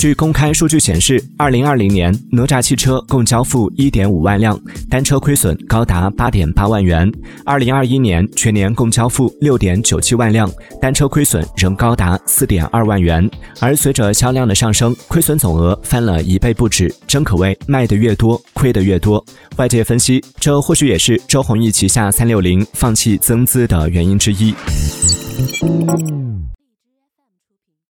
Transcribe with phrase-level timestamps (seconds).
[0.00, 7.12] 据公开数据显示二零二零年哪吒汽车共交付一点五万辆单车亏损高达八点八万元。
[7.44, 10.50] 二零二一年全年共交付六点九七万辆
[10.80, 13.30] 单车亏损仍高达四点二万元。
[13.60, 19.22] 而随着销量的上升亏损总额翻了一倍不止真可谓卖得越多亏得越多。
[19.56, 24.54] 外界分析这或许也是周鸿祎旗下三六零放弃增资的原因之一。